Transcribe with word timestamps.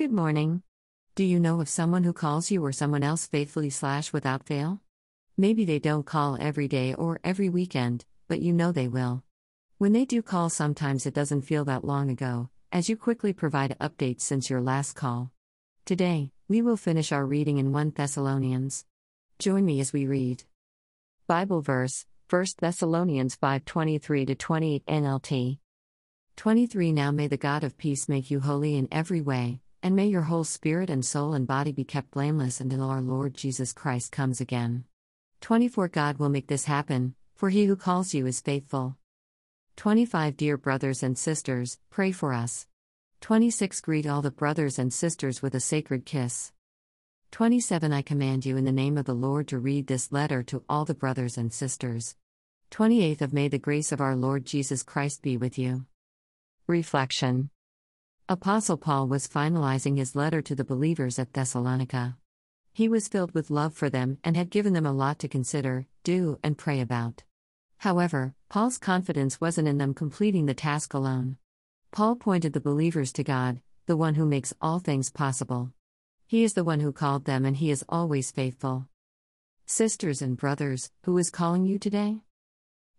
Good 0.00 0.12
morning. 0.12 0.62
Do 1.14 1.22
you 1.24 1.38
know 1.38 1.60
of 1.60 1.68
someone 1.68 2.04
who 2.04 2.14
calls 2.14 2.50
you 2.50 2.64
or 2.64 2.72
someone 2.72 3.02
else 3.02 3.26
faithfully 3.26 3.68
slash 3.68 4.14
without 4.14 4.46
fail? 4.46 4.80
Maybe 5.36 5.66
they 5.66 5.78
don't 5.78 6.06
call 6.06 6.38
every 6.40 6.68
day 6.68 6.94
or 6.94 7.20
every 7.22 7.50
weekend, 7.50 8.06
but 8.26 8.40
you 8.40 8.54
know 8.54 8.72
they 8.72 8.88
will. 8.88 9.22
When 9.76 9.92
they 9.92 10.06
do 10.06 10.22
call, 10.22 10.48
sometimes 10.48 11.04
it 11.04 11.12
doesn't 11.12 11.42
feel 11.42 11.66
that 11.66 11.84
long 11.84 12.08
ago, 12.08 12.48
as 12.72 12.88
you 12.88 12.96
quickly 12.96 13.34
provide 13.34 13.76
updates 13.78 14.22
since 14.22 14.48
your 14.48 14.62
last 14.62 14.94
call. 14.94 15.32
Today, 15.84 16.32
we 16.48 16.62
will 16.62 16.78
finish 16.78 17.12
our 17.12 17.26
reading 17.26 17.58
in 17.58 17.70
1 17.70 17.92
Thessalonians. 17.94 18.86
Join 19.38 19.66
me 19.66 19.80
as 19.80 19.92
we 19.92 20.06
read. 20.06 20.44
Bible 21.26 21.60
verse 21.60 22.06
1 22.30 22.46
Thessalonians 22.58 23.36
5:23 23.36 24.28
to 24.28 24.34
28 24.34 24.82
NLT. 24.86 25.58
23 26.36 26.90
Now 26.90 27.10
may 27.10 27.26
the 27.26 27.36
God 27.36 27.64
of 27.64 27.76
peace 27.76 28.08
make 28.08 28.30
you 28.30 28.40
holy 28.40 28.78
in 28.78 28.88
every 28.90 29.20
way, 29.20 29.60
and 29.82 29.96
may 29.96 30.06
your 30.06 30.22
whole 30.22 30.44
spirit 30.44 30.90
and 30.90 31.04
soul 31.04 31.32
and 31.32 31.46
body 31.46 31.72
be 31.72 31.84
kept 31.84 32.10
blameless 32.10 32.60
until 32.60 32.82
our 32.82 33.00
Lord 33.00 33.34
Jesus 33.34 33.72
Christ 33.72 34.12
comes 34.12 34.40
again. 34.40 34.84
24 35.40 35.88
God 35.88 36.18
will 36.18 36.28
make 36.28 36.48
this 36.48 36.66
happen, 36.66 37.14
for 37.34 37.48
he 37.48 37.64
who 37.64 37.76
calls 37.76 38.12
you 38.12 38.26
is 38.26 38.40
faithful. 38.40 38.96
25 39.76 40.36
Dear 40.36 40.58
brothers 40.58 41.02
and 41.02 41.16
sisters, 41.16 41.78
pray 41.88 42.12
for 42.12 42.34
us. 42.34 42.66
26 43.22 43.80
Greet 43.80 44.06
all 44.06 44.20
the 44.20 44.30
brothers 44.30 44.78
and 44.78 44.92
sisters 44.92 45.40
with 45.40 45.54
a 45.54 45.60
sacred 45.60 46.04
kiss. 46.04 46.52
27 47.30 47.92
I 47.92 48.02
command 48.02 48.44
you 48.44 48.56
in 48.56 48.64
the 48.64 48.72
name 48.72 48.98
of 48.98 49.06
the 49.06 49.14
Lord 49.14 49.48
to 49.48 49.58
read 49.58 49.86
this 49.86 50.12
letter 50.12 50.42
to 50.44 50.62
all 50.68 50.84
the 50.84 50.94
brothers 50.94 51.38
and 51.38 51.52
sisters. 51.52 52.16
28th 52.70 53.22
of 53.22 53.32
May 53.32 53.48
the 53.48 53.58
grace 53.58 53.92
of 53.92 54.00
our 54.00 54.16
Lord 54.16 54.44
Jesus 54.44 54.82
Christ 54.82 55.22
be 55.22 55.36
with 55.36 55.58
you. 55.58 55.86
Reflection 56.66 57.50
Apostle 58.30 58.76
Paul 58.76 59.08
was 59.08 59.26
finalizing 59.26 59.98
his 59.98 60.14
letter 60.14 60.40
to 60.40 60.54
the 60.54 60.62
believers 60.62 61.18
at 61.18 61.32
Thessalonica. 61.32 62.16
He 62.72 62.88
was 62.88 63.08
filled 63.08 63.34
with 63.34 63.50
love 63.50 63.74
for 63.74 63.90
them 63.90 64.18
and 64.22 64.36
had 64.36 64.50
given 64.50 64.72
them 64.72 64.86
a 64.86 64.92
lot 64.92 65.18
to 65.18 65.26
consider, 65.26 65.88
do, 66.04 66.38
and 66.44 66.56
pray 66.56 66.80
about. 66.80 67.24
However, 67.78 68.36
Paul's 68.48 68.78
confidence 68.78 69.40
wasn't 69.40 69.66
in 69.66 69.78
them 69.78 69.94
completing 69.94 70.46
the 70.46 70.54
task 70.54 70.94
alone. 70.94 71.38
Paul 71.90 72.14
pointed 72.14 72.52
the 72.52 72.60
believers 72.60 73.12
to 73.14 73.24
God, 73.24 73.62
the 73.86 73.96
one 73.96 74.14
who 74.14 74.24
makes 74.24 74.54
all 74.60 74.78
things 74.78 75.10
possible. 75.10 75.72
He 76.28 76.44
is 76.44 76.54
the 76.54 76.62
one 76.62 76.78
who 76.78 76.92
called 76.92 77.24
them 77.24 77.44
and 77.44 77.56
he 77.56 77.72
is 77.72 77.84
always 77.88 78.30
faithful. 78.30 78.86
Sisters 79.66 80.22
and 80.22 80.36
brothers, 80.36 80.92
who 81.02 81.18
is 81.18 81.30
calling 81.30 81.66
you 81.66 81.80
today? 81.80 82.20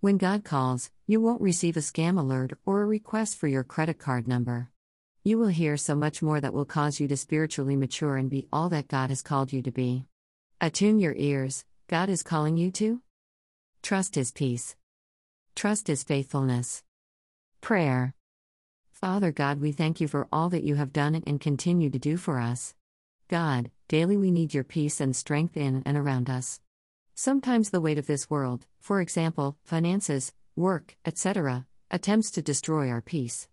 When 0.00 0.16
God 0.16 0.42
calls, 0.42 0.90
you 1.06 1.20
won't 1.20 1.42
receive 1.42 1.76
a 1.76 1.80
scam 1.80 2.18
alert 2.18 2.54
or 2.64 2.80
a 2.80 2.86
request 2.86 3.36
for 3.36 3.46
your 3.46 3.62
credit 3.62 3.98
card 3.98 4.26
number. 4.26 4.70
You 5.24 5.38
will 5.38 5.48
hear 5.48 5.76
so 5.76 5.94
much 5.94 6.22
more 6.22 6.40
that 6.40 6.54
will 6.54 6.64
cause 6.64 7.00
you 7.00 7.08
to 7.08 7.16
spiritually 7.16 7.76
mature 7.76 8.16
and 8.16 8.30
be 8.30 8.46
all 8.52 8.68
that 8.68 8.88
God 8.88 9.10
has 9.10 9.20
called 9.20 9.52
you 9.52 9.62
to 9.62 9.70
be. 9.70 10.04
Attune 10.60 11.00
your 11.00 11.14
ears, 11.16 11.64
God 11.88 12.08
is 12.08 12.22
calling 12.22 12.56
you 12.56 12.70
to? 12.72 13.02
Trust 13.82 14.14
His 14.14 14.30
peace. 14.30 14.76
Trust 15.56 15.88
His 15.88 16.04
faithfulness. 16.04 16.82
Prayer. 17.60 18.14
Father 18.92 19.32
God, 19.32 19.60
we 19.60 19.72
thank 19.72 20.00
you 20.00 20.08
for 20.08 20.28
all 20.32 20.48
that 20.50 20.64
you 20.64 20.76
have 20.76 20.92
done 20.92 21.22
and 21.26 21.40
continue 21.40 21.90
to 21.90 21.98
do 21.98 22.16
for 22.16 22.38
us. 22.38 22.74
God, 23.28 23.70
daily 23.88 24.16
we 24.16 24.30
need 24.30 24.54
your 24.54 24.64
peace 24.64 25.00
and 25.00 25.14
strength 25.14 25.56
in 25.56 25.82
and 25.84 25.96
around 25.96 26.30
us. 26.30 26.60
Sometimes 27.14 27.70
the 27.70 27.80
weight 27.80 27.98
of 27.98 28.06
this 28.06 28.30
world, 28.30 28.66
for 28.80 29.00
example, 29.00 29.56
finances, 29.64 30.32
work, 30.56 30.96
etc., 31.04 31.66
attempts 31.90 32.30
to 32.30 32.42
destroy 32.42 32.88
our 32.88 33.00
peace. 33.00 33.48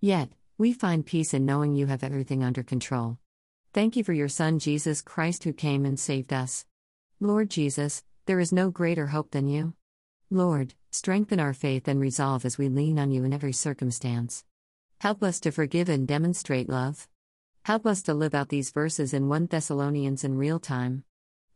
Yet, 0.00 0.30
we 0.58 0.72
find 0.72 1.04
peace 1.04 1.34
in 1.34 1.44
knowing 1.46 1.74
you 1.74 1.86
have 1.86 2.02
everything 2.02 2.42
under 2.42 2.62
control. 2.62 3.18
Thank 3.72 3.96
you 3.96 4.04
for 4.04 4.12
your 4.12 4.28
Son 4.28 4.58
Jesus 4.58 5.02
Christ 5.02 5.44
who 5.44 5.52
came 5.52 5.84
and 5.84 5.98
saved 5.98 6.32
us. 6.32 6.66
Lord 7.20 7.50
Jesus, 7.50 8.02
there 8.26 8.40
is 8.40 8.52
no 8.52 8.70
greater 8.70 9.08
hope 9.08 9.30
than 9.30 9.48
you. 9.48 9.74
Lord, 10.30 10.74
strengthen 10.90 11.40
our 11.40 11.54
faith 11.54 11.88
and 11.88 12.00
resolve 12.00 12.44
as 12.44 12.58
we 12.58 12.68
lean 12.68 12.98
on 12.98 13.10
you 13.10 13.24
in 13.24 13.32
every 13.32 13.52
circumstance. 13.52 14.44
Help 15.00 15.22
us 15.22 15.40
to 15.40 15.52
forgive 15.52 15.88
and 15.88 16.08
demonstrate 16.08 16.68
love. 16.68 17.08
Help 17.64 17.86
us 17.86 18.02
to 18.02 18.14
live 18.14 18.34
out 18.34 18.48
these 18.48 18.70
verses 18.70 19.12
in 19.12 19.28
1 19.28 19.46
Thessalonians 19.46 20.24
in 20.24 20.36
real 20.36 20.58
time. 20.58 21.04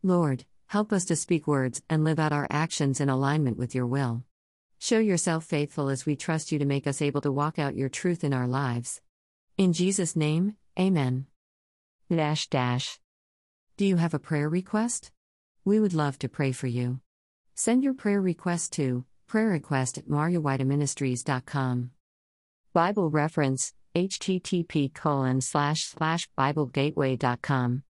Lord, 0.03 0.45
Help 0.69 0.93
us 0.93 1.05
to 1.05 1.15
speak 1.15 1.47
words 1.47 1.81
and 1.89 2.03
live 2.03 2.19
out 2.19 2.31
our 2.31 2.45
actions 2.51 3.01
in 3.01 3.09
alignment 3.09 3.57
with 3.57 3.73
your 3.73 3.87
will. 3.87 4.23
Show 4.79 4.99
yourself 4.99 5.45
faithful 5.45 5.89
as 5.89 6.05
we 6.05 6.15
trust 6.15 6.51
you 6.51 6.59
to 6.59 6.65
make 6.65 6.87
us 6.87 7.01
able 7.01 7.21
to 7.21 7.31
walk 7.31 7.59
out 7.59 7.75
your 7.75 7.89
truth 7.89 8.23
in 8.23 8.33
our 8.33 8.47
lives. 8.47 9.01
In 9.57 9.73
Jesus' 9.73 10.15
name, 10.15 10.55
Amen. 10.79 11.25
Dash 12.09 12.47
dash. 12.47 12.97
Do 13.75 13.85
you 13.85 13.97
have 13.97 14.13
a 14.13 14.19
prayer 14.19 14.47
request? 14.47 15.11
We 15.65 15.79
would 15.79 15.93
love 15.93 16.17
to 16.19 16.29
pray 16.29 16.53
for 16.53 16.67
you. 16.67 17.01
Send 17.55 17.83
your 17.83 17.93
prayer 17.93 18.21
request 18.21 18.71
to 18.73 19.03
prayer 19.27 19.49
request 19.49 19.97
at 19.97 20.07
maryewhiteministries.com. 20.07 21.91
Bible 22.73 23.09
reference 23.09 23.73
http 23.95 24.93
colon 24.93 25.41
slash 25.41 25.81
slash 25.85 26.29
biblegateway.com 26.37 27.83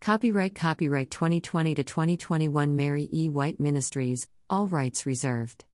Copyright 0.00 0.54
Copyright 0.54 1.10
2020 1.10 1.74
to 1.74 1.84
2021 1.84 2.74
Mary 2.74 3.08
E. 3.12 3.28
White 3.28 3.60
Ministries, 3.60 4.26
all 4.48 4.66
rights 4.66 5.04
reserved. 5.06 5.64